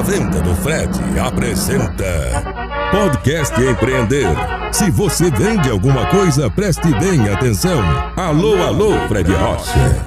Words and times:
A 0.00 0.02
Venda 0.02 0.40
do 0.40 0.56
Fred 0.56 0.98
apresenta 1.20 2.42
Podcast 2.90 3.54
Empreender. 3.60 4.28
Se 4.72 4.90
você 4.90 5.30
vende 5.30 5.68
alguma 5.68 6.08
coisa, 6.10 6.50
preste 6.50 6.88
bem 6.98 7.28
atenção. 7.28 7.82
Alô, 8.16 8.62
alô, 8.62 8.92
Fred 9.08 9.30
Rocha. 9.30 10.06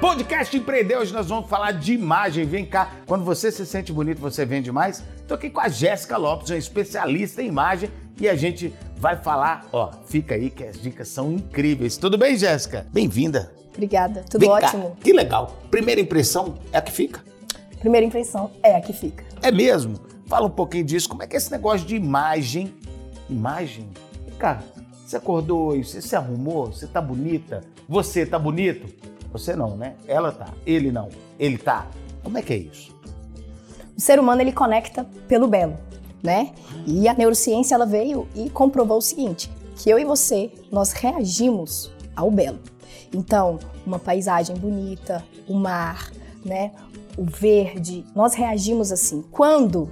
Podcast 0.00 0.56
Empreender, 0.56 0.96
hoje 0.96 1.12
nós 1.12 1.26
vamos 1.26 1.50
falar 1.50 1.72
de 1.72 1.92
imagem. 1.92 2.44
Vem 2.44 2.64
cá, 2.64 2.88
quando 3.04 3.24
você 3.24 3.50
se 3.50 3.66
sente 3.66 3.92
bonito, 3.92 4.20
você 4.20 4.46
vende 4.46 4.70
mais? 4.70 5.02
Estou 5.16 5.34
aqui 5.34 5.50
com 5.50 5.58
a 5.58 5.68
Jéssica 5.68 6.16
Lopes, 6.16 6.50
uma 6.50 6.56
especialista 6.56 7.42
em 7.42 7.48
imagem, 7.48 7.90
e 8.20 8.28
a 8.28 8.36
gente 8.36 8.72
vai 8.96 9.16
falar, 9.16 9.66
ó, 9.72 9.90
fica 10.06 10.36
aí 10.36 10.50
que 10.50 10.62
as 10.62 10.80
dicas 10.80 11.08
são 11.08 11.32
incríveis. 11.32 11.96
Tudo 11.96 12.16
bem, 12.16 12.36
Jéssica? 12.36 12.86
Bem-vinda. 12.92 13.52
Obrigada, 13.72 14.24
tudo 14.30 14.42
Vem 14.42 14.50
cá, 14.50 14.68
ótimo. 14.68 14.96
Que 15.02 15.12
legal. 15.12 15.58
Primeira 15.68 16.00
impressão 16.00 16.54
é 16.70 16.78
a 16.78 16.80
que 16.80 16.92
fica. 16.92 17.33
Primeira 17.84 18.06
impressão 18.06 18.50
é 18.62 18.74
a 18.74 18.80
que 18.80 18.94
fica. 18.94 19.22
É 19.42 19.52
mesmo? 19.52 19.96
Fala 20.24 20.46
um 20.46 20.50
pouquinho 20.50 20.84
disso. 20.84 21.06
Como 21.06 21.22
é 21.22 21.26
que 21.26 21.36
é 21.36 21.36
esse 21.36 21.50
negócio 21.50 21.86
de 21.86 21.94
imagem? 21.94 22.74
Imagem? 23.28 23.90
Cara, 24.38 24.64
você 25.04 25.18
acordou 25.18 25.66
hoje, 25.66 25.84
você 25.84 26.00
se 26.00 26.16
arrumou, 26.16 26.68
você 26.68 26.86
tá 26.86 26.98
bonita, 26.98 27.60
você 27.86 28.24
tá 28.24 28.38
bonito? 28.38 28.90
Você 29.32 29.54
não, 29.54 29.76
né? 29.76 29.96
Ela 30.08 30.32
tá, 30.32 30.46
ele 30.64 30.90
não, 30.90 31.10
ele 31.38 31.58
tá. 31.58 31.86
Como 32.22 32.38
é 32.38 32.40
que 32.40 32.54
é 32.54 32.56
isso? 32.56 32.90
O 33.94 34.00
ser 34.00 34.18
humano 34.18 34.40
ele 34.40 34.52
conecta 34.52 35.04
pelo 35.28 35.46
belo, 35.46 35.76
né? 36.22 36.54
E 36.86 37.06
a 37.06 37.12
neurociência 37.12 37.74
ela 37.74 37.84
veio 37.84 38.26
e 38.34 38.48
comprovou 38.48 38.96
o 38.96 39.02
seguinte, 39.02 39.52
que 39.76 39.90
eu 39.90 39.98
e 39.98 40.06
você 40.06 40.50
nós 40.72 40.92
reagimos 40.92 41.92
ao 42.16 42.30
belo. 42.30 42.60
Então, 43.12 43.58
uma 43.84 43.98
paisagem 43.98 44.56
bonita, 44.56 45.22
o 45.46 45.52
mar, 45.52 46.10
né? 46.42 46.72
O 47.16 47.24
verde, 47.24 48.04
nós 48.14 48.34
reagimos 48.34 48.90
assim. 48.90 49.22
Quando 49.30 49.88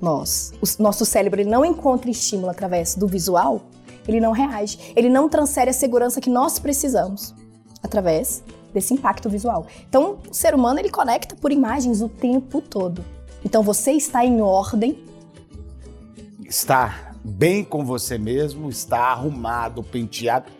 nós, 0.00 0.52
o 0.60 0.82
nosso 0.82 1.04
cérebro 1.04 1.46
não 1.46 1.64
encontra 1.64 2.10
estímulo 2.10 2.50
através 2.50 2.94
do 2.94 3.06
visual, 3.06 3.62
ele 4.08 4.20
não 4.20 4.32
reage, 4.32 4.78
ele 4.96 5.08
não 5.08 5.28
transfere 5.28 5.70
a 5.70 5.72
segurança 5.72 6.20
que 6.20 6.30
nós 6.30 6.58
precisamos 6.58 7.34
através 7.82 8.42
desse 8.72 8.94
impacto 8.94 9.28
visual. 9.28 9.66
Então, 9.88 10.18
o 10.30 10.34
ser 10.34 10.54
humano 10.54 10.78
ele 10.78 10.90
conecta 10.90 11.36
por 11.36 11.52
imagens 11.52 12.00
o 12.00 12.08
tempo 12.08 12.60
todo. 12.60 13.04
Então, 13.44 13.62
você 13.62 13.92
está 13.92 14.24
em 14.24 14.40
ordem. 14.40 15.02
Estar 16.44 17.14
bem 17.24 17.64
com 17.64 17.84
você 17.84 18.16
mesmo, 18.16 18.68
estar 18.68 19.12
arrumado, 19.12 19.82
penteado, 19.82 20.50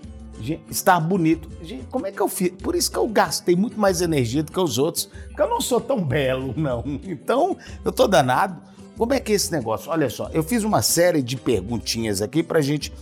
estar 0.70 0.98
bonito. 1.00 1.48
Gente, 1.62 1.86
como 1.86 2.06
é 2.06 2.12
que 2.12 2.20
eu 2.20 2.28
fiz? 2.28 2.50
Por 2.50 2.74
isso 2.74 2.90
que 2.90 2.98
eu 2.98 3.06
gastei 3.08 3.54
muito 3.54 3.78
mais 3.78 4.00
energia 4.00 4.42
do 4.42 4.50
que 4.50 4.60
os 4.60 4.78
outros, 4.78 5.06
porque 5.28 5.42
eu 5.42 5.48
não 5.48 5.60
sou 5.60 5.80
tão 5.80 6.02
belo, 6.02 6.54
não. 6.58 6.82
Então, 7.04 7.56
eu 7.84 7.92
tô 7.92 8.06
danado. 8.06 8.60
Como 8.96 9.14
é 9.14 9.20
que 9.20 9.32
é 9.32 9.34
esse 9.34 9.50
negócio? 9.50 9.90
Olha 9.90 10.10
só, 10.10 10.28
eu 10.32 10.42
fiz 10.42 10.62
uma 10.62 10.82
série 10.82 11.22
de 11.22 11.36
perguntinhas 11.36 12.20
aqui 12.20 12.42
pra 12.42 12.60
gente. 12.60 12.92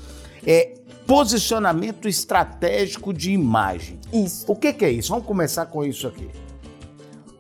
É, 0.46 0.74
posicionamento 1.06 2.06
estratégico 2.06 3.12
de 3.12 3.32
imagem. 3.32 3.98
Isso. 4.12 4.44
O 4.46 4.54
que, 4.54 4.72
que 4.72 4.84
é 4.84 4.90
isso? 4.90 5.08
Vamos 5.08 5.26
começar 5.26 5.66
com 5.66 5.84
isso 5.84 6.06
aqui. 6.06 6.28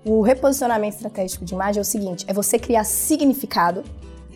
O 0.04 0.22
reposicionamento 0.22 0.96
estratégico 0.96 1.44
de 1.44 1.54
imagem 1.54 1.78
é 1.78 1.82
o 1.82 1.84
seguinte: 1.84 2.24
é 2.26 2.32
você 2.32 2.58
criar 2.58 2.84
significado 2.84 3.84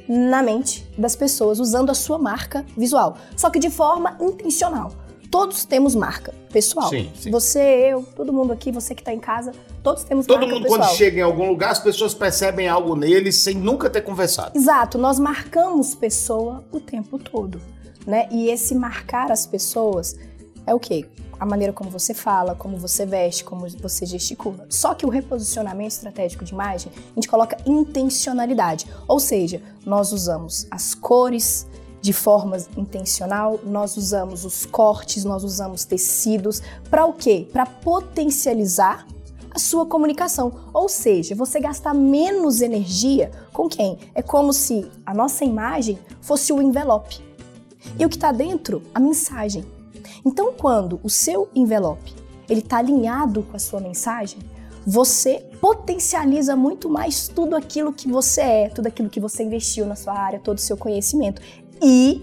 na 0.07 0.43
mente 0.43 0.87
das 0.99 1.17
pessoas 1.17 1.59
usando 1.59 1.91
a 1.91 1.95
sua 1.95 2.19
marca 2.19 2.65
visual, 2.77 3.17
só 3.37 3.49
que 3.49 3.59
de 3.59 3.71
forma 3.71 4.17
intencional. 4.21 4.93
Todos 5.33 5.65
temos 5.65 5.95
marca 5.95 6.35
pessoal. 6.53 6.91
Sim, 6.91 7.11
sim. 7.19 7.31
Você, 7.31 7.89
eu, 7.91 8.03
todo 8.15 8.31
mundo 8.35 8.53
aqui, 8.53 8.71
você 8.71 8.95
que 8.95 9.01
está 9.01 9.15
em 9.15 9.19
casa, 9.19 9.53
todos 9.83 10.05
temos 10.05 10.27
Todo 10.27 10.41
marca 10.41 10.55
mundo, 10.55 10.65
pessoal. 10.65 10.81
quando 10.81 10.95
chega 10.95 11.21
em 11.21 11.23
algum 11.23 11.49
lugar, 11.49 11.71
as 11.71 11.79
pessoas 11.79 12.13
percebem 12.13 12.69
algo 12.69 12.95
nele 12.95 13.33
sem 13.33 13.55
nunca 13.55 13.89
ter 13.89 14.03
conversado. 14.03 14.53
Exato, 14.55 14.99
nós 14.99 15.19
marcamos 15.19 15.95
pessoa 15.95 16.63
o 16.71 16.79
tempo 16.79 17.19
todo, 17.19 17.59
né? 18.07 18.29
E 18.31 18.51
esse 18.51 18.75
marcar 18.75 19.33
as 19.33 19.47
pessoas 19.47 20.19
é 20.67 20.75
o 20.75 20.79
quê? 20.79 21.07
A 21.41 21.47
maneira 21.47 21.73
como 21.73 21.89
você 21.89 22.13
fala, 22.13 22.55
como 22.55 22.77
você 22.77 23.07
veste, 23.07 23.43
como 23.43 23.67
você 23.81 24.05
gesticula. 24.05 24.67
Só 24.69 24.93
que 24.93 25.07
o 25.07 25.09
reposicionamento 25.09 25.95
estratégico 25.95 26.45
de 26.45 26.53
imagem, 26.53 26.93
a 26.95 27.15
gente 27.15 27.27
coloca 27.27 27.57
intencionalidade. 27.65 28.87
Ou 29.09 29.19
seja, 29.19 29.63
nós 29.87 30.13
usamos 30.13 30.67
as 30.71 30.95
cores 30.95 31.67
de 32.03 32.13
forma 32.13 32.59
intencional, 32.77 33.61
nós 33.65 33.97
usamos 33.97 34.45
os 34.45 34.67
cortes, 34.67 35.25
nós 35.25 35.45
usamos 35.45 35.85
tecidos. 35.85 36.61
Para 36.91 37.07
o 37.07 37.13
quê? 37.13 37.49
Para 37.53 37.65
potencializar 37.65 39.07
a 39.49 39.59
sua 39.61 39.87
comunicação. 39.87 40.53
Ou 40.75 40.89
seja, 40.89 41.37
você 41.37 41.61
gastar 41.61 41.95
menos 41.95 42.61
energia 42.61 43.31
com 43.53 43.69
quem? 43.69 43.99
É 44.17 44.21
como 44.21 44.53
se 44.53 44.91
a 45.07 45.15
nossa 45.15 45.45
imagem 45.45 45.97
fosse 46.21 46.53
o 46.53 46.61
envelope. 46.61 47.21
E 47.97 48.05
o 48.05 48.09
que 48.09 48.17
está 48.17 48.33
dentro? 48.33 48.83
A 48.93 48.99
mensagem. 48.99 49.65
Então, 50.25 50.53
quando 50.53 50.99
o 51.05 51.09
seu 51.09 51.49
envelope 51.55 52.15
ele 52.49 52.61
está 52.61 52.79
alinhado 52.79 53.45
com 53.45 53.57
a 53.57 53.61
sua 53.61 53.81
mensagem, 53.81 54.41
você 54.85 55.45
potencializa 55.61 56.57
muito 56.57 56.89
mais 56.89 57.29
tudo 57.29 57.55
aquilo 57.55 57.93
que 57.93 58.09
você 58.09 58.41
é, 58.41 58.69
tudo 58.69 58.89
aquilo 58.89 59.09
que 59.09 59.21
você 59.21 59.45
investiu 59.45 59.87
na 59.87 59.95
sua 59.95 60.13
área, 60.13 60.41
todo 60.41 60.59
o 60.59 60.61
seu 60.61 60.77
conhecimento. 60.77 61.41
E 61.83 62.23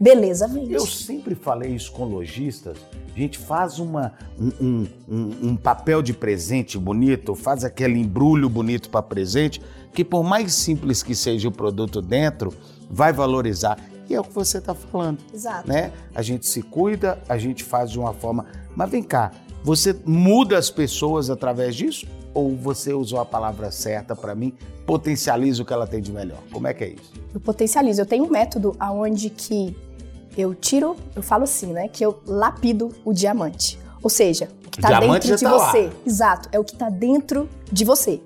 beleza 0.00 0.46
vende. 0.48 0.72
Eu 0.72 0.86
sempre 0.86 1.34
falei 1.34 1.74
isso 1.74 1.90
com 1.92 2.04
lojistas. 2.04 2.76
A 3.14 3.18
gente 3.18 3.38
faz 3.38 3.78
uma, 3.78 4.12
um, 4.38 4.50
um- 4.60 4.86
um- 5.08 5.48
um 5.50 5.56
papel 5.56 6.02
de 6.02 6.12
presente 6.12 6.76
bonito, 6.76 7.34
faz 7.34 7.64
aquele 7.64 7.98
embrulho 7.98 8.48
bonito 8.48 8.90
para 8.90 9.02
presente, 9.02 9.62
que 9.92 10.04
por 10.04 10.24
mais 10.24 10.52
simples 10.52 11.02
que 11.02 11.14
seja 11.14 11.46
o 11.48 11.52
produto 11.52 12.02
dentro, 12.02 12.52
vai 12.90 13.12
valorizar. 13.12 13.78
E 14.10 14.14
é 14.14 14.20
o 14.20 14.24
que 14.24 14.32
você 14.34 14.58
está 14.58 14.74
falando. 14.74 15.18
Exato. 15.32 15.68
né? 15.68 15.92
A 16.14 16.20
gente 16.22 16.46
se 16.46 16.60
cuida, 16.60 17.18
a 17.28 17.38
gente 17.38 17.62
faz 17.64 17.90
de 17.90 17.98
uma 17.98 18.12
forma. 18.12 18.44
Mas 18.76 18.90
vem 18.90 19.02
cá, 19.02 19.30
você 19.62 19.96
muda 20.04 20.58
as 20.58 20.68
pessoas 20.68 21.30
através 21.30 21.74
disso? 21.76 22.06
Ou 22.34 22.56
você 22.56 22.92
usou 22.92 23.20
a 23.20 23.24
palavra 23.24 23.70
certa 23.70 24.14
para 24.14 24.34
mim, 24.34 24.52
potencializa 24.84 25.62
o 25.62 25.64
que 25.64 25.72
ela 25.72 25.86
tem 25.86 26.02
de 26.02 26.12
melhor? 26.12 26.40
Como 26.52 26.66
é 26.66 26.74
que 26.74 26.84
é 26.84 26.88
isso? 26.88 27.12
Eu 27.32 27.40
potencializo. 27.40 28.00
Eu 28.00 28.06
tenho 28.06 28.24
um 28.24 28.30
método 28.30 28.74
aonde 28.78 29.30
que 29.30 29.76
eu 30.36 30.54
tiro, 30.54 30.96
eu 31.14 31.22
falo 31.22 31.44
assim, 31.44 31.72
né? 31.72 31.88
Que 31.88 32.04
eu 32.04 32.20
lapido 32.26 32.90
o 33.04 33.12
diamante. 33.12 33.78
Ou 34.02 34.10
seja, 34.10 34.50
o 34.66 34.70
que 34.70 34.80
tá 34.80 34.88
diamante 34.88 35.28
dentro 35.28 35.38
de 35.38 35.44
tá 35.44 35.56
lá. 35.56 35.70
você. 35.70 35.90
Exato, 36.04 36.48
é 36.52 36.58
o 36.58 36.64
que 36.64 36.74
tá 36.74 36.90
dentro 36.90 37.48
de 37.70 37.84
você. 37.84 38.20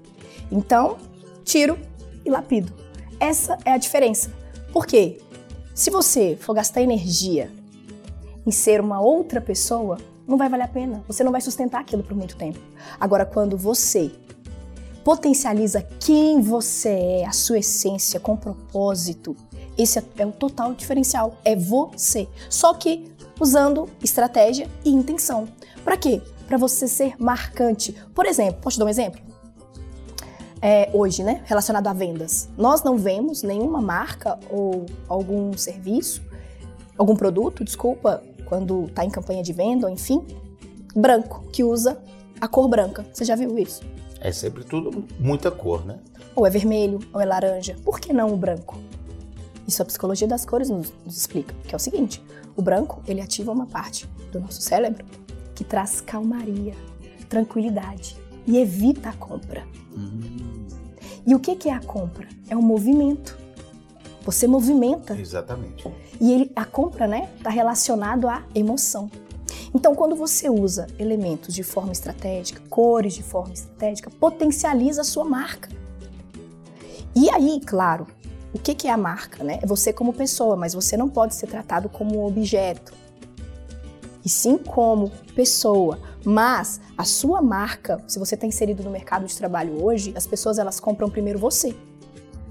Então, 0.51 0.97
tiro 1.45 1.79
e 2.25 2.31
lapido. 2.31 2.73
Essa 3.21 3.59
é 3.65 3.73
a 3.73 3.77
diferença. 3.77 4.33
Por 4.73 4.87
quê? 4.87 5.19
Se 5.75 5.91
você 5.91 6.37
for 6.41 6.55
gastar 6.55 6.83
energia 6.83 7.51
em 8.47 8.51
ser 8.51 8.81
uma 8.81 9.01
outra 9.01 9.41
pessoa, 9.41 9.99
não 10.29 10.37
vai 10.37 10.49
valer 10.49 10.65
a 10.65 10.69
pena. 10.69 11.03
Você 11.09 11.25
não 11.25 11.33
vai 11.33 11.41
sustentar 11.41 11.81
aquilo 11.81 12.03
por 12.03 12.15
muito 12.15 12.37
tempo. 12.37 12.61
Agora, 13.01 13.25
quando 13.25 13.57
você 13.57 14.13
potencializa 15.03 15.83
quem 15.99 16.43
você 16.43 16.91
é, 16.91 17.27
a 17.27 17.33
sua 17.33 17.59
essência, 17.59 18.21
com 18.21 18.37
propósito, 18.37 19.35
esse 19.77 19.99
é- 19.99 20.05
é 20.19 20.27
o 20.27 20.33
total 20.33 20.75
diferencial. 20.75 21.39
É 21.43 21.57
você. 21.57 22.29
Só 22.51 22.75
que 22.75 23.11
usando 23.41 23.89
estratégia 24.03 24.69
e 24.85 24.91
intenção. 24.91 25.49
Para 25.83 25.97
quê? 25.97 26.21
Para 26.47 26.59
você 26.59 26.87
ser 26.87 27.15
marcante. 27.19 27.95
Por 28.15 28.27
exemplo, 28.27 28.61
posso 28.61 28.77
te 28.77 28.81
dar 28.81 28.85
um 28.85 28.89
exemplo? 28.91 29.21
É, 30.61 30.91
hoje, 30.93 31.23
né, 31.23 31.41
relacionado 31.47 31.87
a 31.87 31.93
vendas. 31.93 32.49
Nós 32.57 32.83
não 32.83 32.99
vemos 32.99 33.43
nenhuma 33.43 33.81
marca 33.81 34.39
ou 34.51 34.85
algum 35.09 35.57
serviço, 35.57 36.21
algum 36.99 37.15
produto, 37.15 37.63
desculpa, 37.65 38.23
quando 38.49 38.87
está 38.87 39.05
em 39.05 39.11
campanha 39.11 39.43
de 39.43 39.53
venda, 39.53 39.87
ou 39.87 39.93
enfim, 39.93 40.27
branco, 40.97 41.45
que 41.53 41.63
usa 41.63 42.01
a 42.41 42.49
cor 42.49 42.67
branca. 42.67 43.05
Você 43.13 43.25
já 43.25 43.37
viu 43.37 43.59
isso? 43.59 43.83
É 44.21 44.33
sempre 44.33 44.65
tudo 44.65 45.05
muita 45.21 45.51
cor, 45.51 45.85
né? 45.85 45.99
Ou 46.35 46.47
é 46.47 46.51
vermelho, 46.51 46.99
ou 47.13 47.21
é 47.21 47.27
laranja. 47.27 47.77
Por 47.85 48.01
que 48.01 48.11
não 48.13 48.33
o 48.33 48.37
branco? 48.37 48.79
Isso 49.67 49.83
a 49.83 49.85
psicologia 49.85 50.27
das 50.27 50.47
cores 50.47 50.71
nos, 50.71 50.93
nos 51.05 51.17
explica, 51.19 51.55
que 51.67 51.75
é 51.75 51.77
o 51.77 51.79
seguinte: 51.79 52.23
o 52.57 52.63
branco 52.63 53.03
ele 53.07 53.21
ativa 53.21 53.53
uma 53.53 53.67
parte 53.67 54.09
do 54.33 54.41
nosso 54.41 54.63
cérebro 54.63 55.05
que 55.55 55.63
traz 55.63 56.01
calmaria, 56.01 56.75
tranquilidade 57.29 58.17
e 58.47 58.57
evita 58.57 59.11
a 59.11 59.13
compra. 59.13 59.67
E 61.27 61.35
o 61.35 61.39
que 61.39 61.55
que 61.55 61.69
é 61.69 61.75
a 61.75 61.81
compra? 61.81 62.27
É 62.49 62.57
um 62.57 62.63
movimento. 62.63 63.37
Você 64.29 64.47
movimenta 64.47 65.19
Exatamente. 65.19 65.91
e 66.21 66.31
ele, 66.31 66.53
a 66.55 66.63
compra, 66.63 67.07
né, 67.07 67.31
está 67.39 67.49
relacionado 67.49 68.29
à 68.29 68.45
emoção. 68.55 69.11
Então, 69.75 69.95
quando 69.95 70.15
você 70.15 70.51
usa 70.51 70.87
elementos 70.99 71.55
de 71.55 71.63
forma 71.63 71.93
estratégica, 71.93 72.61
cores 72.69 73.15
de 73.15 73.23
forma 73.23 73.55
estratégica, 73.55 74.11
potencializa 74.11 75.01
a 75.01 75.05
sua 75.05 75.25
marca. 75.25 75.71
E 77.17 77.31
aí, 77.31 77.59
claro, 77.65 78.07
o 78.53 78.59
que, 78.59 78.75
que 78.75 78.87
é 78.87 78.91
a 78.91 78.99
marca, 78.99 79.43
né? 79.43 79.61
É 79.63 79.67
você 79.67 79.95
como 79.95 80.13
pessoa, 80.13 80.57
mas 80.57 80.75
você 80.75 80.95
não 80.95 81.09
pode 81.09 81.35
ser 81.35 81.47
tratado 81.47 81.89
como 81.89 82.21
um 82.21 82.27
objeto. 82.27 82.93
e 84.23 84.29
sim 84.29 84.59
como 84.59 85.11
pessoa. 85.35 85.99
Mas 86.23 86.83
a 86.99 87.05
sua 87.05 87.41
marca, 87.41 87.99
se 88.07 88.19
você 88.19 88.35
está 88.35 88.47
inserido 88.47 88.83
no 88.83 88.91
mercado 88.91 89.25
de 89.25 89.35
trabalho 89.35 89.83
hoje, 89.83 90.13
as 90.15 90.27
pessoas 90.27 90.59
elas 90.59 90.79
compram 90.79 91.09
primeiro 91.09 91.39
você, 91.39 91.75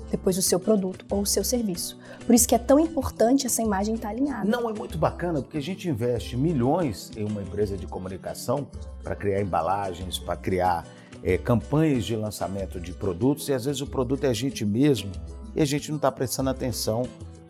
depois 0.09 0.38
o 0.38 0.42
seu 0.42 0.59
produto 0.59 1.06
ou 1.09 1.21
o 1.21 1.25
seu 1.25 1.44
serviço. 1.44 1.98
Por 2.25 2.33
isso 2.33 2.48
que 2.48 2.56
é 2.56 2.57
tão 2.57 2.80
importante 2.80 3.45
essa 3.45 3.62
imagem 3.62 3.95
estar 3.95 4.09
alinhada. 4.09 4.50
Não, 4.50 4.69
é 4.69 4.74
muito 4.74 4.98
bacana 4.98 5.42
porque 5.42 5.57
a 5.57 5.62
gente 5.62 5.89
investe 5.89 6.36
milhões 6.36 7.12
em 7.15 7.25
uma 7.25 7.42
empresa 7.42 7.77
de 7.77 7.88
comunicação 7.88 8.68
para 9.04 9.15
criar 9.15 9.42
embalagens, 9.42 10.18
para 10.18 10.36
criar 10.36 10.86
é, 11.24 11.38
campanhas 11.38 12.06
de 12.06 12.15
lançamento 12.15 12.80
de 12.80 12.94
produtos 12.94 13.50
e 13.50 13.54
às 13.54 13.65
vezes 13.65 13.81
o 13.81 13.88
produto 13.88 14.24
é 14.24 14.30
a 14.30 14.33
gente 14.33 14.65
mesmo 14.65 15.12
e 15.56 15.62
a 15.62 15.65
gente 15.65 15.89
não 15.89 15.98
está 15.98 16.12
prestando 16.12 16.50
atenção 16.50 17.03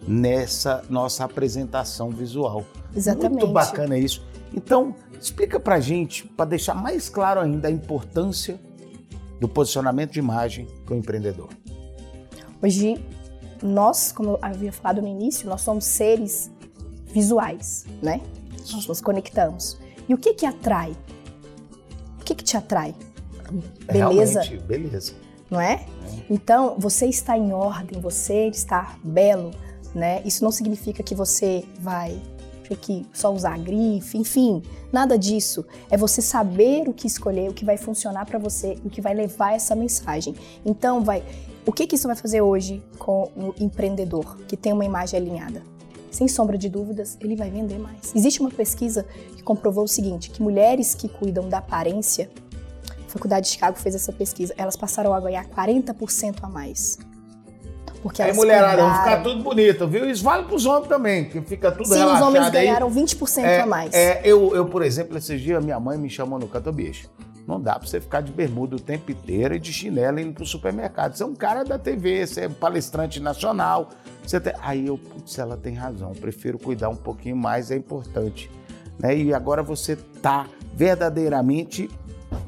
nessa 0.08 0.84
nossa 0.90 1.26
apresentação 1.26 2.10
visual. 2.10 2.66
Exatamente. 2.96 3.42
Muito 3.42 3.48
bacana 3.48 3.98
isso. 3.98 4.26
Então, 4.54 4.96
explica 5.20 5.60
pra 5.60 5.80
gente, 5.80 6.26
para 6.26 6.46
deixar 6.46 6.74
mais 6.74 7.10
claro 7.10 7.42
ainda 7.42 7.68
a 7.68 7.72
importância 7.72 8.60
do 9.40 9.48
posicionamento 9.48 10.14
de 10.14 10.20
imagem 10.20 10.68
para 10.86 10.96
o 10.96 10.98
empreendedor. 10.98 11.50
Hoje, 12.62 13.04
nós, 13.62 14.12
como 14.12 14.32
eu 14.32 14.40
havia 14.42 14.72
falado 14.72 15.02
no 15.02 15.08
início, 15.08 15.50
nós 15.50 15.62
somos 15.62 15.86
seres 15.86 16.52
visuais, 17.08 17.86
né? 18.02 18.22
Nós 18.72 18.88
nos 18.88 19.02
conectamos. 19.02 19.78
E 20.08 20.14
o 20.14 20.18
que 20.18 20.34
que 20.34 20.46
atrai? 20.46 20.96
O 22.20 22.24
que 22.24 22.36
que 22.36 22.44
te 22.44 22.58
atrai? 22.58 22.96
Beleza? 23.86 24.42
Realmente, 24.42 24.58
beleza. 24.66 25.14
Não 25.50 25.62
é? 25.62 25.74
é? 25.74 25.86
Então, 26.30 26.76
você 26.78 27.06
está 27.06 27.38
em 27.38 27.54
ordem, 27.54 28.02
você 28.02 28.48
está 28.48 28.98
belo, 29.04 29.52
né? 29.96 30.22
Isso 30.26 30.44
não 30.44 30.52
significa 30.52 31.02
que 31.02 31.16
você 31.16 31.64
vai 31.80 32.22
que 32.76 33.06
só 33.14 33.34
usar 33.34 33.58
grife, 33.60 34.18
enfim, 34.18 34.62
nada 34.92 35.18
disso. 35.18 35.66
É 35.90 35.96
você 35.96 36.22
saber 36.22 36.90
o 36.90 36.94
que 36.94 37.08
escolher, 37.08 37.50
o 37.50 37.54
que 37.54 37.64
vai 37.64 37.78
funcionar 37.78 38.26
para 38.26 38.38
você, 38.38 38.78
o 38.84 38.90
que 38.90 39.00
vai 39.00 39.14
levar 39.14 39.54
essa 39.54 39.74
mensagem. 39.74 40.36
Então, 40.66 41.02
vai, 41.02 41.24
o 41.68 41.72
que, 41.72 41.86
que 41.86 41.96
isso 41.96 42.08
vai 42.08 42.16
fazer 42.16 42.42
hoje 42.42 42.82
com 42.98 43.30
o 43.36 43.54
empreendedor 43.60 44.38
que 44.48 44.56
tem 44.56 44.74
uma 44.74 44.86
imagem 44.86 45.20
alinhada? 45.20 45.62
Sem 46.10 46.28
sombra 46.28 46.58
de 46.58 46.70
dúvidas, 46.70 47.18
ele 47.22 47.36
vai 47.36 47.52
vender 47.52 47.78
mais. 47.78 48.16
Existe 48.16 48.40
uma 48.40 48.50
pesquisa 48.50 49.06
que 49.36 49.44
comprovou 49.44 49.84
o 49.84 49.88
seguinte, 49.88 50.32
que 50.32 50.42
mulheres 50.42 50.96
que 50.96 51.10
cuidam 51.10 51.48
da 51.48 51.58
aparência, 51.58 52.32
a 53.06 53.10
Faculdade 53.10 53.48
de 53.48 53.52
Chicago 53.52 53.78
fez 53.78 53.94
essa 53.94 54.14
pesquisa, 54.14 54.54
elas 54.58 54.76
passaram 54.76 55.14
a 55.14 55.20
ganhar 55.20 55.46
40% 55.46 56.38
a 56.42 56.48
mais 56.48 56.98
porque 58.02 58.22
aí, 58.22 58.34
mulherada, 58.34 58.84
vão 58.84 58.94
ficar 58.94 59.24
tudo 59.24 59.44
bonito, 59.44 59.88
viu? 59.88 60.10
Isso 60.10 60.24
vale 60.24 60.44
para 60.44 60.56
os 60.56 60.66
homens 60.66 60.88
também, 60.88 61.26
que 61.26 61.42
fica 61.42 61.72
tudo 61.72 61.88
Sim, 61.88 62.06
os 62.06 62.22
homens 62.22 62.50
ganharam 62.50 62.90
20% 62.90 63.44
é, 63.44 63.60
a 63.62 63.66
mais. 63.66 63.94
É, 63.94 64.22
eu, 64.24 64.56
eu, 64.56 64.66
por 64.66 64.82
exemplo, 64.82 65.18
esses 65.18 65.42
dias 65.42 65.64
minha 65.64 65.80
mãe 65.80 65.98
me 65.98 66.10
chamou 66.10 66.40
no 66.40 66.48
canto, 66.48 66.72
bicho. 66.72 67.10
Não 67.48 67.62
dá 67.62 67.80
para 67.80 67.88
você 67.88 68.02
ficar 68.02 68.20
de 68.20 68.32
bermuda 68.32 68.76
o 68.76 68.80
tempo 68.80 69.10
inteiro 69.10 69.56
e 69.56 69.60
de 69.60 69.72
chinelo 69.72 70.20
indo 70.20 70.34
pro 70.34 70.46
supermercado. 70.46 71.16
Você 71.16 71.24
é 71.24 71.26
um 71.26 71.34
cara 71.34 71.64
da 71.64 71.80
TV, 71.80 72.28
você 72.28 72.42
é 72.42 72.50
palestrante 72.50 73.22
nacional. 73.22 73.90
Você 74.22 74.38
tem... 74.38 74.54
Aí 74.62 74.88
eu, 74.88 74.98
putz, 74.98 75.40
ela 75.40 75.56
tem 75.56 75.74
razão. 75.74 76.12
Prefiro 76.12 76.60
cuidar 76.60 76.90
um 76.90 76.96
pouquinho 76.96 77.38
mais, 77.38 77.72
é 77.72 77.78
importante. 77.78 78.52
Né? 79.00 79.18
E 79.18 79.34
agora 79.34 79.64
você 79.64 79.96
tá 80.22 80.46
verdadeiramente 80.74 81.90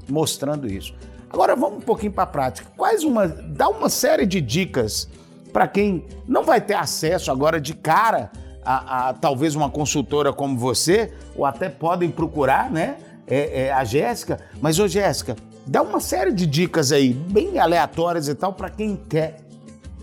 mostrando 0.09 0.67
isso. 0.67 0.93
Agora 1.29 1.55
vamos 1.55 1.77
um 1.77 1.81
pouquinho 1.81 2.11
para 2.11 2.23
a 2.23 2.27
prática. 2.27 2.69
Quais 2.75 3.03
uma. 3.05 3.25
Dá 3.25 3.69
uma 3.69 3.87
série 3.87 4.25
de 4.25 4.41
dicas 4.41 5.07
para 5.53 5.67
quem 5.67 6.05
não 6.27 6.43
vai 6.43 6.59
ter 6.59 6.73
acesso 6.73 7.31
agora 7.31 7.61
de 7.61 7.73
cara 7.73 8.31
a, 8.63 9.09
a, 9.09 9.13
talvez 9.13 9.55
uma 9.55 9.69
consultora 9.69 10.33
como 10.33 10.57
você, 10.57 11.13
ou 11.35 11.45
até 11.45 11.69
podem 11.69 12.09
procurar, 12.11 12.69
né? 12.69 12.97
É, 13.29 13.65
é, 13.65 13.71
a 13.71 13.83
Jéssica. 13.83 14.39
Mas, 14.59 14.79
ô 14.79 14.87
Jéssica, 14.87 15.35
dá 15.65 15.81
uma 15.81 15.99
série 15.99 16.31
de 16.31 16.47
dicas 16.47 16.91
aí, 16.91 17.13
bem 17.13 17.59
aleatórias 17.59 18.27
e 18.27 18.35
tal, 18.35 18.53
para 18.53 18.69
quem 18.69 18.95
quer 18.95 19.41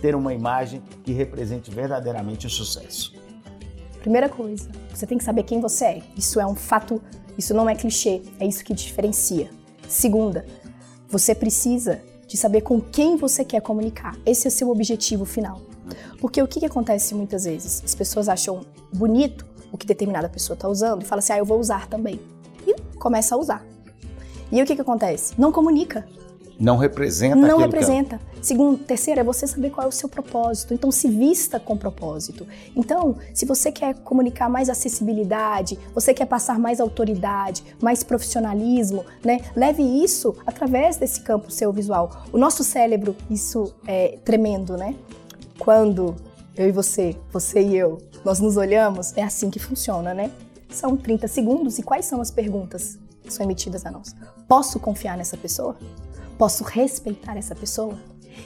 ter 0.00 0.14
uma 0.14 0.32
imagem 0.32 0.82
que 1.02 1.12
represente 1.12 1.70
verdadeiramente 1.70 2.46
o 2.46 2.50
sucesso. 2.50 3.14
Primeira 4.00 4.28
coisa, 4.28 4.68
você 4.94 5.04
tem 5.06 5.18
que 5.18 5.24
saber 5.24 5.42
quem 5.42 5.60
você 5.60 5.84
é. 5.84 6.02
Isso 6.16 6.38
é 6.38 6.46
um 6.46 6.54
fato, 6.54 7.02
isso 7.36 7.52
não 7.52 7.68
é 7.68 7.74
clichê, 7.74 8.22
é 8.38 8.46
isso 8.46 8.64
que 8.64 8.72
diferencia. 8.72 9.50
Segunda, 9.88 10.46
você 11.08 11.34
precisa 11.34 12.00
de 12.26 12.36
saber 12.36 12.60
com 12.60 12.80
quem 12.80 13.16
você 13.16 13.44
quer 13.44 13.60
comunicar. 13.60 14.16
Esse 14.24 14.46
é 14.46 14.50
seu 14.50 14.70
objetivo 14.70 15.24
final. 15.24 15.60
Porque 16.20 16.42
o 16.42 16.46
que, 16.46 16.60
que 16.60 16.66
acontece 16.66 17.14
muitas 17.14 17.44
vezes? 17.44 17.82
As 17.84 17.94
pessoas 17.94 18.28
acham 18.28 18.60
bonito 18.92 19.46
o 19.72 19.78
que 19.78 19.86
determinada 19.86 20.28
pessoa 20.28 20.54
está 20.54 20.68
usando 20.68 21.02
e 21.02 21.04
fala 21.04 21.18
assim, 21.18 21.32
ah, 21.32 21.38
eu 21.38 21.44
vou 21.44 21.58
usar 21.58 21.86
também. 21.86 22.20
Começa 23.06 23.36
a 23.36 23.38
usar. 23.38 23.64
E 24.50 24.60
o 24.60 24.66
que, 24.66 24.74
que 24.74 24.80
acontece? 24.80 25.32
Não 25.38 25.52
comunica. 25.52 26.04
Não 26.58 26.76
representa 26.76 27.36
Não 27.36 27.56
representa. 27.56 28.20
Segundo, 28.42 28.78
terceiro, 28.78 29.20
é 29.20 29.22
você 29.22 29.46
saber 29.46 29.70
qual 29.70 29.84
é 29.84 29.88
o 29.88 29.92
seu 29.92 30.08
propósito. 30.08 30.74
Então, 30.74 30.90
se 30.90 31.08
vista 31.08 31.60
com 31.60 31.76
propósito. 31.76 32.44
Então, 32.74 33.14
se 33.32 33.46
você 33.46 33.70
quer 33.70 33.94
comunicar 34.00 34.48
mais 34.48 34.68
acessibilidade, 34.68 35.78
você 35.94 36.12
quer 36.12 36.26
passar 36.26 36.58
mais 36.58 36.80
autoridade, 36.80 37.62
mais 37.80 38.02
profissionalismo, 38.02 39.04
né? 39.24 39.38
Leve 39.54 39.84
isso 39.84 40.34
através 40.44 40.96
desse 40.96 41.20
campo 41.20 41.48
seu 41.48 41.72
visual. 41.72 42.24
O 42.32 42.38
nosso 42.38 42.64
cérebro, 42.64 43.14
isso 43.30 43.72
é 43.86 44.18
tremendo, 44.24 44.76
né? 44.76 44.96
Quando 45.60 46.16
eu 46.56 46.68
e 46.68 46.72
você, 46.72 47.14
você 47.32 47.62
e 47.62 47.76
eu, 47.76 47.98
nós 48.24 48.40
nos 48.40 48.56
olhamos, 48.56 49.16
é 49.16 49.22
assim 49.22 49.48
que 49.48 49.60
funciona, 49.60 50.12
né? 50.12 50.28
São 50.68 50.96
30 50.96 51.28
segundos 51.28 51.78
e 51.78 51.82
quais 51.82 52.04
são 52.04 52.20
as 52.20 52.30
perguntas 52.30 52.98
que 53.22 53.32
são 53.32 53.44
emitidas 53.44 53.84
a 53.86 53.90
nós? 53.90 54.14
Posso 54.48 54.78
confiar 54.78 55.16
nessa 55.16 55.36
pessoa? 55.36 55.76
Posso 56.38 56.64
respeitar 56.64 57.36
essa 57.36 57.54
pessoa? 57.54 57.96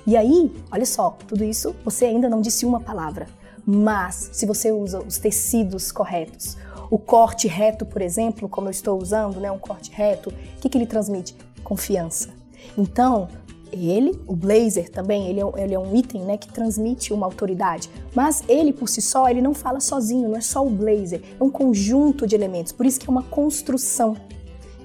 E 0.06 0.16
aí, 0.16 0.52
olha 0.70 0.86
só, 0.86 1.16
tudo 1.26 1.44
isso 1.44 1.74
você 1.84 2.06
ainda 2.06 2.28
não 2.28 2.40
disse 2.40 2.64
uma 2.64 2.80
palavra, 2.80 3.26
mas 3.66 4.30
se 4.32 4.46
você 4.46 4.70
usa 4.72 5.00
os 5.00 5.18
tecidos 5.18 5.90
corretos, 5.92 6.56
o 6.90 6.98
corte 6.98 7.46
reto, 7.46 7.86
por 7.86 8.02
exemplo, 8.02 8.48
como 8.48 8.68
eu 8.68 8.72
estou 8.72 9.00
usando, 9.00 9.40
né, 9.40 9.50
um 9.50 9.58
corte 9.58 9.90
reto, 9.92 10.30
o 10.30 10.60
que, 10.60 10.68
que 10.68 10.76
ele 10.78 10.86
transmite? 10.86 11.36
Confiança. 11.62 12.30
Então, 12.76 13.28
ele, 13.72 14.20
o 14.26 14.34
blazer 14.34 14.90
também, 14.90 15.28
ele 15.28 15.40
é, 15.40 15.62
ele 15.62 15.74
é, 15.74 15.78
um 15.78 15.94
item 15.96 16.22
né, 16.22 16.36
que 16.36 16.52
transmite 16.52 17.12
uma 17.12 17.26
autoridade. 17.26 17.90
Mas 18.14 18.42
ele 18.48 18.72
por 18.72 18.88
si 18.88 19.00
só, 19.00 19.28
ele 19.28 19.40
não 19.40 19.54
fala 19.54 19.80
sozinho, 19.80 20.28
não 20.28 20.36
é 20.36 20.40
só 20.40 20.64
o 20.64 20.70
blazer, 20.70 21.22
é 21.38 21.42
um 21.42 21.50
conjunto 21.50 22.26
de 22.26 22.34
elementos. 22.34 22.72
Por 22.72 22.86
isso 22.86 22.98
que 22.98 23.08
é 23.08 23.10
uma 23.10 23.22
construção. 23.22 24.16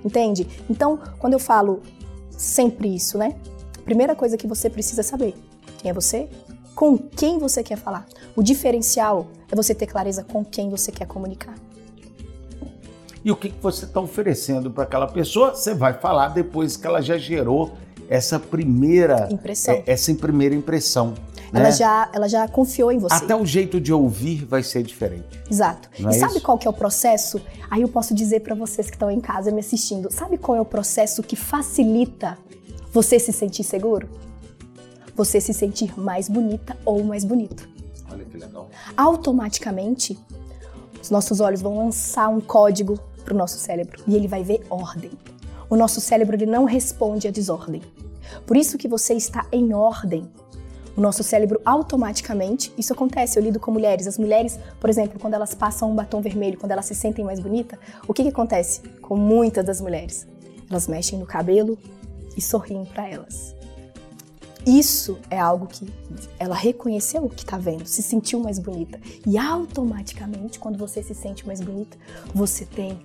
Entende? 0.03 0.47
Então, 0.69 0.99
quando 1.17 1.33
eu 1.33 1.39
falo 1.39 1.81
sempre 2.29 2.93
isso, 2.93 3.17
né? 3.17 3.35
Primeira 3.83 4.15
coisa 4.15 4.37
que 4.37 4.47
você 4.47 4.69
precisa 4.69 5.01
saber: 5.01 5.33
quem 5.79 5.89
é 5.89 5.93
você? 5.93 6.29
Com 6.75 6.97
quem 6.97 7.39
você 7.39 7.63
quer 7.63 7.77
falar? 7.77 8.05
O 8.35 8.43
diferencial 8.43 9.27
é 9.51 9.55
você 9.55 9.73
ter 9.73 9.87
clareza 9.87 10.23
com 10.23 10.43
quem 10.43 10.69
você 10.69 10.91
quer 10.91 11.07
comunicar. 11.07 11.55
E 13.23 13.31
o 13.31 13.35
que 13.35 13.51
você 13.59 13.85
está 13.85 13.99
oferecendo 13.99 14.69
para 14.69 14.83
aquela 14.83 15.07
pessoa, 15.07 15.55
você 15.55 15.73
vai 15.73 15.93
falar 15.93 16.27
depois 16.27 16.77
que 16.77 16.85
ela 16.85 17.01
já 17.01 17.17
gerou 17.17 17.73
essa 18.09 18.39
primeira 18.39 19.27
impressão. 19.31 19.73
É, 19.73 19.83
essa 19.85 20.13
primeira 20.13 20.55
impressão. 20.55 21.13
Ela, 21.53 21.65
né? 21.65 21.71
já, 21.71 22.09
ela 22.13 22.27
já 22.27 22.47
confiou 22.47 22.91
em 22.91 22.97
você. 22.97 23.15
Até 23.15 23.35
o 23.35 23.45
jeito 23.45 23.79
de 23.79 23.93
ouvir 23.93 24.45
vai 24.45 24.61
ser 24.61 24.83
diferente. 24.83 25.39
Exato. 25.49 25.89
Não 25.99 26.11
e 26.11 26.15
é 26.15 26.19
sabe 26.19 26.33
isso? 26.33 26.41
qual 26.41 26.57
que 26.57 26.67
é 26.67 26.69
o 26.69 26.73
processo? 26.73 27.41
Aí 27.69 27.81
eu 27.81 27.87
posso 27.87 28.13
dizer 28.13 28.41
para 28.41 28.55
vocês 28.55 28.87
que 28.87 28.95
estão 28.95 29.09
em 29.09 29.21
casa 29.21 29.51
me 29.51 29.59
assistindo. 29.59 30.11
Sabe 30.11 30.37
qual 30.37 30.57
é 30.57 30.61
o 30.61 30.65
processo 30.65 31.23
que 31.23 31.35
facilita 31.35 32.37
você 32.91 33.19
se 33.19 33.31
sentir 33.31 33.63
seguro? 33.63 34.09
Você 35.15 35.39
se 35.39 35.53
sentir 35.53 35.97
mais 35.97 36.27
bonita 36.27 36.75
ou 36.83 37.03
mais 37.03 37.23
bonito. 37.23 37.69
Olha 38.11 38.25
que 38.25 38.37
legal. 38.37 38.69
Automaticamente, 38.97 40.19
os 41.01 41.09
nossos 41.09 41.39
olhos 41.39 41.61
vão 41.61 41.77
lançar 41.77 42.27
um 42.27 42.41
código 42.41 42.99
para 43.23 43.33
o 43.33 43.37
nosso 43.37 43.57
cérebro 43.57 44.03
e 44.07 44.15
ele 44.15 44.27
vai 44.27 44.43
ver 44.43 44.65
ordem. 44.69 45.11
O 45.69 45.75
nosso 45.75 45.99
cérebro 46.01 46.35
ele 46.35 46.45
não 46.45 46.65
responde 46.65 47.27
à 47.27 47.31
desordem. 47.31 47.81
Por 48.45 48.57
isso 48.57 48.77
que 48.77 48.87
você 48.87 49.13
está 49.13 49.45
em 49.51 49.73
ordem 49.73 50.29
o 50.95 51.01
nosso 51.01 51.23
cérebro 51.23 51.59
automaticamente, 51.65 52.73
isso 52.77 52.93
acontece, 52.93 53.37
eu 53.37 53.43
lido 53.43 53.59
com 53.59 53.69
mulheres, 53.69 54.07
as 54.07 54.17
mulheres, 54.17 54.57
por 54.79 54.89
exemplo, 54.89 55.19
quando 55.19 55.33
elas 55.33 55.53
passam 55.53 55.91
um 55.91 55.95
batom 55.95 56.21
vermelho, 56.21 56.57
quando 56.57 56.71
elas 56.71 56.85
se 56.85 56.95
sentem 56.95 57.25
mais 57.25 57.39
bonita, 57.39 57.77
o 58.07 58.13
que, 58.13 58.23
que 58.23 58.29
acontece 58.29 58.81
com 59.01 59.17
muitas 59.17 59.65
das 59.65 59.81
mulheres? 59.81 60.25
Elas 60.69 60.87
mexem 60.87 61.19
no 61.19 61.25
cabelo 61.25 61.77
e 62.37 62.41
sorriem 62.41 62.85
para 62.85 63.09
elas. 63.09 63.53
Isso 64.65 65.19
é 65.29 65.37
algo 65.37 65.67
que 65.67 65.85
ela 66.39 66.55
reconheceu 66.55 67.25
o 67.25 67.29
que 67.29 67.43
está 67.43 67.57
vendo, 67.57 67.85
se 67.85 68.01
sentiu 68.01 68.39
mais 68.39 68.57
bonita. 68.57 68.99
E 69.27 69.37
automaticamente, 69.37 70.57
quando 70.57 70.77
você 70.77 71.03
se 71.03 71.13
sente 71.13 71.45
mais 71.45 71.61
bonita, 71.61 71.97
você 72.33 72.65
tem 72.65 72.99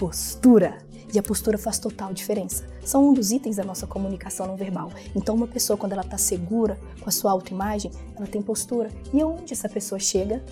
postura. 0.00 0.78
E 1.12 1.18
a 1.18 1.22
postura 1.22 1.58
faz 1.58 1.78
total 1.78 2.14
diferença. 2.14 2.64
São 2.82 3.10
um 3.10 3.12
dos 3.12 3.32
itens 3.32 3.56
da 3.56 3.64
nossa 3.64 3.86
comunicação 3.86 4.46
não 4.46 4.56
verbal. 4.56 4.90
Então, 5.14 5.34
uma 5.34 5.46
pessoa, 5.46 5.76
quando 5.76 5.92
ela 5.92 6.02
está 6.02 6.16
segura 6.16 6.78
com 7.00 7.08
a 7.08 7.12
sua 7.12 7.32
autoimagem, 7.32 7.90
ela 8.16 8.26
tem 8.26 8.40
postura. 8.40 8.90
E 9.12 9.22
onde 9.22 9.52
essa 9.52 9.68
pessoa 9.68 9.98
chega, 9.98 10.42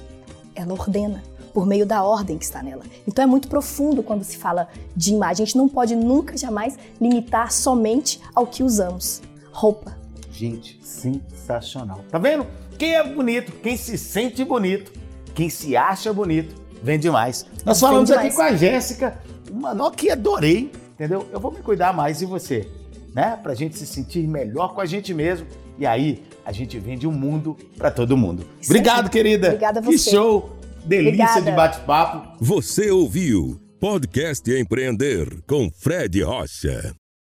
ela 0.55 0.75
ordena. 0.75 1.23
por 1.55 1.65
meio 1.67 1.87
da 1.87 2.05
ordem 2.05 2.37
que 2.37 2.45
está 2.45 2.63
nela. 2.63 2.85
Então 3.07 3.25
é 3.25 3.27
muito 3.27 3.49
profundo 3.49 4.03
quando 4.03 4.23
se 4.23 4.37
fala 4.37 4.69
de 4.95 5.15
imagem. 5.15 5.43
A 5.43 5.47
gente 5.47 5.57
não 5.57 5.69
pode 5.69 5.97
nunca, 5.97 6.37
jamais 6.37 6.79
limitar 7.01 7.51
somente 7.51 8.21
ao 8.35 8.47
que 8.47 8.63
usamos. 8.63 9.23
Roupa. 9.51 9.97
Gente, 10.31 10.79
sensacional. 10.83 12.05
Tá 12.11 12.19
vendo? 12.19 12.47
Quem 12.79 12.95
é 12.95 13.03
bonito, 13.03 13.51
quem 13.63 13.77
se 13.77 13.97
sente 13.97 14.45
bonito, 14.45 14.93
quem 15.35 15.49
se 15.49 15.77
acha 15.77 16.13
bonito, 16.13 16.55
vende 16.83 17.11
mais. 17.11 17.45
Nós 17.65 17.81
falamos 17.81 18.11
aqui 18.11 18.35
com 18.35 18.43
a 18.43 18.55
Jéssica, 18.55 19.19
uma 19.51 19.75
nó 19.75 19.91
que 19.91 20.11
adorei, 20.11 20.71
entendeu? 20.95 21.27
Eu 21.33 21.41
vou 21.41 21.51
me 21.53 21.59
cuidar 21.59 21.93
mais 21.93 22.23
e 22.23 22.27
você, 22.27 22.69
né? 23.15 23.39
Pra 23.43 23.55
gente 23.55 23.79
se 23.79 23.87
sentir 23.87 24.27
melhor 24.27 24.75
com 24.75 24.81
a 24.81 24.87
gente 24.87 25.13
mesmo. 25.15 25.47
E 25.79 25.87
aí, 25.87 26.25
a 26.45 26.51
gente 26.53 26.79
vende 26.79 27.07
um 27.07 27.13
mundo 27.13 27.57
para 27.77 27.91
todo 27.91 28.17
mundo. 28.17 28.45
Isso 28.61 28.71
Obrigado, 28.73 29.05
aí. 29.05 29.11
querida. 29.11 29.49
Obrigada 29.49 29.79
a 29.79 29.83
você. 29.83 30.11
Que 30.11 30.11
show. 30.17 30.57
Delícia 30.85 31.25
Obrigada. 31.25 31.43
de 31.43 31.53
bate-papo. 31.53 32.45
Você 32.45 32.91
ouviu 32.91 33.61
Podcast 33.79 34.51
Empreender 34.51 35.43
com 35.47 35.71
Fred 35.71 36.23
Rocha. 36.23 36.95